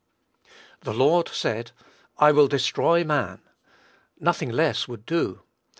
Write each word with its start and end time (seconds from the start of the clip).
"The 0.79 0.95
Lord 0.95 1.27
said, 1.29 1.73
I 2.17 2.31
will 2.31 2.47
destroy 2.47 3.03
man." 3.03 3.39
Nothing 4.19 4.49
less 4.49 4.87
would 4.87 5.05
do. 5.05 5.43